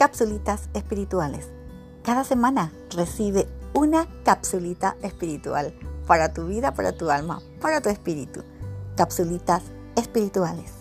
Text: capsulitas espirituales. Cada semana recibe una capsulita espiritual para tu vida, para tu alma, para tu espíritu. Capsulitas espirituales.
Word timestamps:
capsulitas 0.00 0.70
espirituales. 0.72 1.50
Cada 2.02 2.24
semana 2.24 2.72
recibe 2.96 3.46
una 3.74 4.08
capsulita 4.24 4.96
espiritual 5.02 5.74
para 6.06 6.32
tu 6.32 6.46
vida, 6.46 6.72
para 6.72 6.92
tu 6.92 7.10
alma, 7.10 7.42
para 7.60 7.82
tu 7.82 7.90
espíritu. 7.90 8.42
Capsulitas 8.96 9.62
espirituales. 9.96 10.79